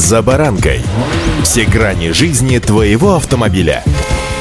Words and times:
«За 0.00 0.22
баранкой». 0.22 0.80
Все 1.42 1.66
грани 1.66 2.12
жизни 2.12 2.58
твоего 2.58 3.16
автомобиля. 3.16 3.84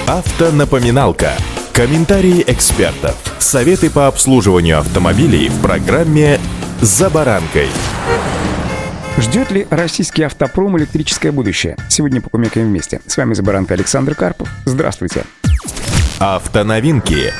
Автонапоминалка. 0.08 1.34
Комментарии 1.74 2.46
экспертов. 2.48 3.18
Советы 3.40 3.90
по 3.90 4.08
обслуживанию 4.08 4.80
автомобилей 4.80 5.50
в 5.50 5.62
программе 5.62 6.40
«За 6.80 7.10
баранкой». 7.10 7.68
Ждет 9.18 9.52
ли 9.52 9.68
российский 9.70 10.24
автопром 10.24 10.78
электрическое 10.78 11.34
будущее? 11.34 11.76
Сегодня 11.90 12.22
покумекаем 12.22 12.68
вместе. 12.68 13.02
С 13.06 13.18
вами 13.18 13.34
«За 13.34 13.44
баранкой» 13.44 13.76
Александр 13.76 14.16
Карпов. 14.16 14.48
Здравствуйте. 14.64 15.26
Автоновинки. 16.20 17.34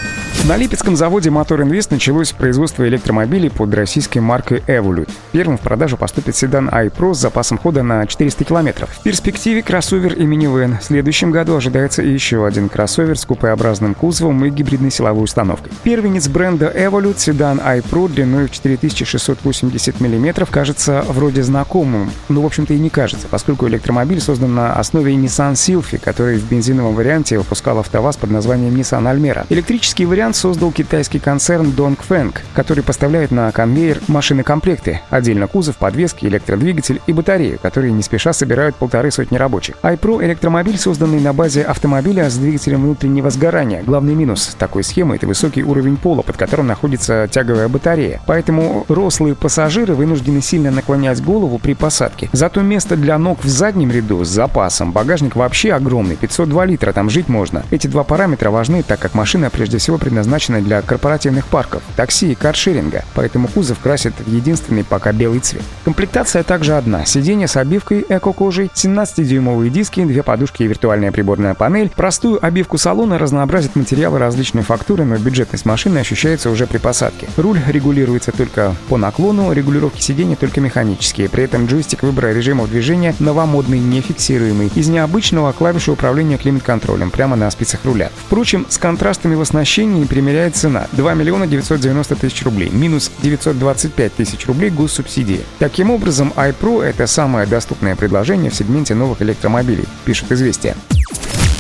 На 0.48 0.56
Липецком 0.56 0.96
заводе 0.96 1.30
«Мотор 1.30 1.62
Инвест» 1.62 1.92
началось 1.92 2.32
производство 2.32 2.88
электромобилей 2.88 3.52
под 3.52 3.74
российской 3.74 4.20
маркой 4.20 4.64
Evolut. 4.68 5.10
Первым 5.34 5.58
в 5.58 5.62
продажу 5.62 5.98
поступит 5.98 6.36
седан 6.36 6.70
iPro 6.70 7.14
с 7.14 7.18
запасом 7.18 7.58
хода 7.58 7.84
на 7.84 8.08
400 8.08 8.46
километров. 8.46 8.90
В 8.90 9.04
перспективе 9.04 9.62
кроссовер 9.62 10.14
и 10.14 10.26
минивэн. 10.26 10.78
В 10.80 10.84
следующем 10.84 11.32
году 11.32 11.58
ожидается 11.58 12.02
еще 12.02 12.48
один 12.48 12.70
кроссовер 12.70 13.20
с 13.20 13.26
купеобразным 13.26 13.94
кузовом 13.94 14.44
и 14.46 14.50
гибридной 14.50 14.92
силовой 14.92 15.26
установкой. 15.26 15.74
Первенец 15.84 16.30
бренда 16.30 16.72
Evolut, 16.74 17.20
седан 17.20 17.60
iPro 17.60 18.08
длиной 18.08 18.48
в 18.48 18.52
4680 18.52 20.00
мм, 20.00 20.46
кажется 20.50 21.04
вроде 21.10 21.44
знакомым. 21.44 22.12
Ну, 22.30 22.42
в 22.42 22.46
общем-то, 22.46 22.74
и 22.74 22.80
не 22.80 22.90
кажется, 22.90 23.28
поскольку 23.30 23.68
электромобиль 23.68 24.22
создан 24.22 24.56
на 24.56 24.74
основе 24.74 25.14
Nissan 25.16 25.54
Sylphy, 25.54 26.00
который 26.00 26.38
в 26.38 26.50
бензиновом 26.50 26.96
варианте 26.96 27.38
выпускал 27.38 27.78
АвтоВАЗ 27.80 28.16
под 28.16 28.32
названием 28.32 28.74
Nissan 28.74 29.04
Almera. 29.04 29.46
Электрический 29.50 30.06
вариант 30.06 30.29
вариант 30.30 30.36
создал 30.36 30.72
китайский 30.72 31.18
концерн 31.18 31.74
Dongfeng, 31.76 32.36
который 32.54 32.84
поставляет 32.84 33.32
на 33.32 33.52
конвейер 33.52 34.00
машины-комплекты, 34.08 35.02
отдельно 35.10 35.48
кузов, 35.48 35.78
подвески, 35.78 36.28
электродвигатель 36.28 37.02
и 37.08 37.14
батарею, 37.14 37.58
которые 37.60 37.92
не 37.94 38.04
спеша 38.04 38.32
собирают 38.32 38.76
полторы 38.76 39.10
сотни 39.10 39.38
рабочих. 39.38 39.76
iPro— 39.82 40.24
электромобиль, 40.26 40.78
созданный 40.78 41.20
на 41.20 41.34
базе 41.34 41.64
автомобиля 41.64 42.30
с 42.30 42.38
двигателем 42.38 42.84
внутреннего 42.84 43.32
сгорания. 43.32 43.82
Главный 43.82 44.14
минус 44.14 44.56
такой 44.60 44.84
схемы— 44.84 45.16
это 45.18 45.26
высокий 45.26 45.64
уровень 45.64 45.98
пола, 45.98 46.22
под 46.22 46.38
которым 46.38 46.68
находится 46.68 47.28
тяговая 47.32 47.68
батарея. 47.68 48.22
Поэтому 48.28 48.86
рослые 48.88 49.34
пассажиры 49.34 49.96
вынуждены 49.96 50.42
сильно 50.42 50.70
наклонять 50.70 51.24
голову 51.24 51.58
при 51.58 51.74
посадке. 51.74 52.30
Зато 52.34 52.62
место 52.62 52.96
для 52.96 53.18
ног 53.18 53.44
в 53.44 53.48
заднем 53.48 53.90
ряду 53.90 54.24
с 54.24 54.28
запасом. 54.28 54.92
Багажник 54.92 55.36
вообще 55.36 55.74
огромный, 55.74 56.18
502 56.18 56.66
литра, 56.66 56.92
там 56.94 57.10
жить 57.10 57.30
можно. 57.30 57.64
Эти 57.72 57.88
два 57.88 58.04
параметра 58.04 58.52
важны, 58.52 58.84
так 58.84 59.00
как 59.00 59.16
машина 59.16 59.50
прежде 59.50 59.80
всего 59.80 59.98
предназначена 59.98 60.19
предназначены 60.20 60.62
для 60.62 60.82
корпоративных 60.82 61.48
парков, 61.48 61.82
такси 61.96 62.34
и 62.34 62.36
каршеринга, 62.36 63.06
поэтому 63.14 63.48
кузов 63.48 63.80
красит 63.80 64.14
в 64.20 64.30
единственный 64.30 64.84
пока 64.84 65.14
белый 65.14 65.40
цвет. 65.40 65.64
Комплектация 65.86 66.44
также 66.44 66.76
одна. 66.76 67.06
Сиденье 67.06 67.48
с 67.48 67.56
обивкой 67.56 68.06
эко-кожей, 68.10 68.70
17-дюймовые 68.74 69.70
диски, 69.70 70.04
две 70.04 70.22
подушки 70.22 70.64
и 70.64 70.68
виртуальная 70.68 71.14
приборная 71.14 71.54
панель. 71.54 71.90
Простую 71.96 72.46
обивку 72.46 72.78
салона 72.78 73.18
разнообразит 73.18 73.78
материалы 73.78 74.20
различной 74.20 74.64
фактуры, 74.64 75.06
но 75.06 75.18
бюджетность 75.18 75.66
машины 75.66 76.00
ощущается 76.00 76.50
уже 76.50 76.68
при 76.68 76.80
посадке. 76.80 77.28
Руль 77.38 77.62
регулируется 77.68 78.34
только 78.34 78.76
по 78.90 78.98
наклону, 78.98 79.54
регулировки 79.54 80.02
сидений 80.02 80.36
только 80.36 80.60
механические. 80.60 81.30
При 81.30 81.46
этом 81.46 81.66
джойстик 81.66 82.04
выбора 82.04 82.34
режимов 82.34 82.70
движения 82.70 83.16
новомодный, 83.20 83.80
нефиксируемый. 83.80 84.70
Из 84.76 84.90
необычного 84.90 85.54
клавиши 85.54 85.92
управления 85.92 86.38
климат-контролем 86.38 87.10
прямо 87.10 87.38
на 87.38 87.50
спицах 87.50 87.86
руля. 87.86 88.12
Впрочем, 88.26 88.66
с 88.68 88.78
контрастами 88.78 89.36
в 89.36 89.42
оснащении 89.42 89.99
примеряет 90.08 90.56
цена 90.56 90.88
2 90.94 91.14
миллиона 91.14 91.48
990 91.48 92.16
тысяч 92.16 92.44
рублей, 92.44 92.70
минус 92.70 93.12
925 93.22 94.16
тысяч 94.16 94.46
рублей 94.48 94.70
госсубсидии. 94.70 95.42
Таким 95.60 95.92
образом, 95.92 96.34
iPro— 96.36 96.82
это 96.84 97.08
самое 97.08 97.48
доступное 97.48 97.96
предложение 97.96 98.52
в 98.52 98.56
сегменте 98.56 98.96
новых 98.96 99.22
электромобилей, 99.22 99.86
пишет 100.06 100.32
«Известия». 100.32 100.76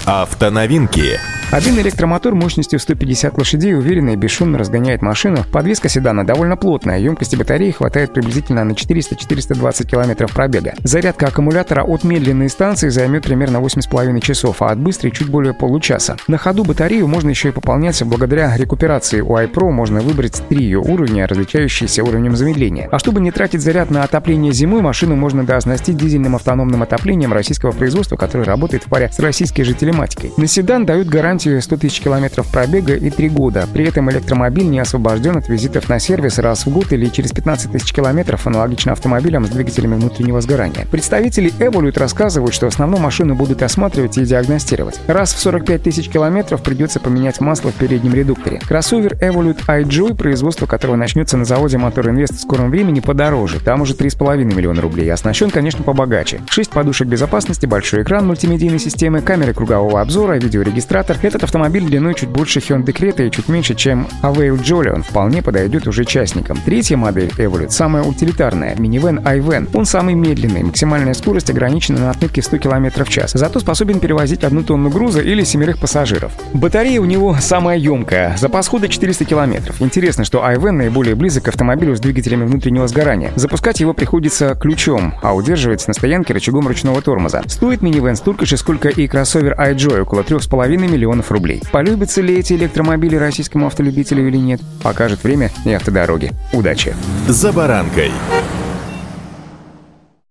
Автоновинки. 0.06 1.20
Один 1.52 1.80
электромотор 1.80 2.36
мощностью 2.36 2.78
150 2.78 3.36
лошадей 3.36 3.73
уверенно 3.73 4.11
и 4.11 4.15
бесшумно 4.15 4.60
разгоняет 4.60 5.02
машину. 5.02 5.37
Подвеска 5.52 5.89
седана 5.89 6.23
довольно 6.23 6.55
плотная, 6.55 6.99
емкости 6.99 7.36
батареи 7.36 7.71
хватает 7.71 8.14
приблизительно 8.14 8.64
на 8.64 8.73
400-420 8.73 9.88
км 9.88 10.32
пробега. 10.32 10.76
Зарядка 10.83 11.26
аккумулятора 11.26 11.82
от 11.82 12.04
медленной 12.04 12.49
станции 12.49 12.89
займет 12.89 13.23
примерно 13.23 13.58
8,5 13.58 14.21
часов, 14.21 14.61
а 14.61 14.67
от 14.67 14.80
быстрой 14.80 15.11
чуть 15.11 15.30
более 15.30 15.55
получаса. 15.55 16.17
На 16.27 16.38
ходу 16.38 16.64
батарею 16.64 17.08
можно 17.08 17.32
еще 17.32 17.49
и 17.49 17.52
пополнять 17.52 17.99
благодаря 18.04 18.55
рекуперации. 18.55 19.21
У 19.21 19.36
iPro 19.36 19.71
можно 19.71 20.02
выбрать 20.02 20.43
три 20.49 20.65
ее 20.65 20.77
уровня, 20.77 21.26
различающиеся 21.26 22.04
уровнем 22.04 22.36
замедления. 22.36 22.89
А 22.92 22.99
чтобы 22.99 23.21
не 23.21 23.32
тратить 23.32 23.61
заряд 23.61 23.89
на 23.89 24.04
отопление 24.04 24.54
зимой, 24.54 24.82
машину 24.82 25.15
можно 25.15 25.43
дооснастить 25.43 25.98
дизельным 25.98 26.36
автономным 26.36 26.83
отоплением 26.83 27.33
российского 27.33 27.71
производства, 27.71 28.17
который 28.17 28.45
работает 28.45 28.83
в 28.83 28.89
паре 28.89 29.09
с 29.11 29.17
российской 29.17 29.64
же 29.64 29.73
телематикой. 29.73 30.32
На 30.38 30.45
седан 30.45 30.86
дают 30.86 31.08
гарантию 31.08 31.39
гарантию 31.39 31.61
100 31.61 31.77
тысяч 31.77 32.02
километров 32.02 32.48
пробега 32.48 32.95
и 32.95 33.10
3 33.10 33.30
года. 33.30 33.66
При 33.73 33.88
этом 33.88 34.11
электромобиль 34.11 34.70
не 34.70 34.80
освобожден 34.80 35.38
от 35.38 35.48
визитов 35.48 35.88
на 35.88 35.98
сервис 35.98 36.38
раз 36.38 36.66
в 36.66 36.70
год 36.70 36.92
или 36.92 37.05
через 37.05 37.32
15 37.32 37.72
тысяч 37.72 37.94
километров, 37.94 38.45
аналогично 38.45 38.92
автомобилям 38.92 39.45
с 39.45 39.50
двигателями 39.50 39.95
внутреннего 39.95 40.42
сгорания. 40.42 40.86
Представители 40.92 41.54
Evolut 41.60 41.98
рассказывают, 41.98 42.54
что 42.54 42.67
основную 42.67 43.02
машину 43.02 43.36
будут 43.36 43.64
осматривать 43.64 44.17
и 44.17 44.26
диагностировать. 44.26 45.00
Раз 45.08 45.33
в 45.33 45.39
45 45.39 45.83
тысяч 45.83 46.10
километров 46.10 46.61
придется 46.61 47.00
поменять 47.00 47.39
масло 47.39 47.71
в 47.71 47.76
переднем 47.76 48.14
редукторе. 48.14 48.60
Кроссовер 48.67 49.14
Evolut 49.14 49.66
iJoy, 49.66 50.16
производство 50.16 50.66
которого 50.66 50.98
начнется 50.98 51.38
на 51.38 51.45
заводе 51.45 51.77
Мотор 51.77 52.10
Инвест 52.10 52.33
в 52.33 52.42
скором 52.42 52.70
времени, 52.70 53.00
подороже. 53.00 53.61
Там 53.61 53.82
уже 53.82 53.94
3,5 53.94 54.44
миллиона 54.44 54.82
рублей. 54.82 55.10
Оснащен, 55.11 55.52
конечно, 55.52 55.83
побогаче. 55.83 56.42
6 56.50 56.71
подушек 56.71 57.08
безопасности, 57.08 57.66
большой 57.66 58.04
экран 58.04 58.27
мультимедийной 58.27 58.80
системы, 58.80 59.21
камеры 59.21 59.54
кругового 59.54 60.02
обзора, 60.02 60.33
видеорегистратор. 60.33 61.17
Этот 61.30 61.44
автомобиль 61.44 61.84
длиной 61.86 62.16
чуть 62.16 62.30
больше 62.30 62.58
Hyundai 62.58 62.86
Creta 62.92 63.28
и 63.28 63.30
чуть 63.30 63.50
меньше, 63.50 63.76
чем 63.76 64.08
Avail 64.23 64.60
Jolly. 64.64 64.92
Он 64.92 65.04
вполне 65.04 65.44
подойдет 65.44 65.88
уже 65.88 66.04
частникам. 66.04 66.58
Третья 66.66 66.98
модель 66.98 67.30
Evolut 67.38 67.70
самая 67.70 68.02
утилитарная, 68.02 68.76
минивэн 68.76 69.20
iVan. 69.20 69.70
Он 69.76 69.86
самый 69.86 70.16
медленный, 70.16 70.64
максимальная 70.64 71.14
скорость 71.14 71.52
ограничена 71.52 72.00
на 72.00 72.10
отметке 72.10 72.42
100 72.42 72.58
км 72.58 73.06
в 73.06 73.10
час, 73.10 73.34
зато 73.34 73.60
способен 73.60 74.00
перевозить 74.00 74.44
одну 74.44 74.64
тонну 74.64 74.89
груза 74.89 75.22
или 75.22 75.44
семерых 75.44 75.80
пассажиров. 75.80 76.32
Батарея 76.56 77.00
у 77.00 77.06
него 77.06 77.38
самая 77.39 77.78
емкая, 77.78 78.36
запас 78.36 78.68
хода 78.68 78.88
400 78.88 79.26
км. 79.26 79.72
Интересно, 79.82 80.23
что 80.23 80.39
iVan 80.39 80.72
наиболее 80.72 81.14
близок 81.14 81.44
к 81.44 81.50
автомобилю 81.50 81.95
с 81.95 82.00
двигателями 82.00 82.45
внутреннего 82.45 82.88
сгорания. 82.88 83.32
Запускать 83.36 83.82
его 83.82 83.94
приходится 83.94 84.56
ключом, 84.56 85.14
а 85.22 85.36
удерживается 85.36 85.92
на 85.92 85.94
стоянке 85.94 86.34
рычагом 86.34 86.68
ручного 86.68 87.04
тормоза. 87.04 87.44
Стоит 87.45 87.84
минивэн 87.84 88.16
столько 88.16 88.48
же, 88.48 88.58
сколько 88.58 88.89
и 88.89 89.08
кроссовер 89.08 89.54
iJoy, 89.54 90.02
около 90.02 90.22
3,5 90.22 90.76
миллионов 90.76 91.19
миллионов 91.20 91.32
рублей. 91.32 91.62
Полюбятся 91.72 92.22
ли 92.22 92.38
эти 92.38 92.54
электромобили 92.54 93.16
российскому 93.16 93.68
автолюбителю 93.68 94.28
или 94.28 94.38
нет, 94.38 94.62
покажет 94.82 95.24
время 95.24 95.52
и 95.66 95.72
автодороги. 95.72 96.32
Удачи! 96.54 96.96
«За 97.28 97.52
баранкой» 97.52 98.12